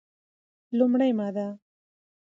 [0.77, 1.47] لومړې ماده: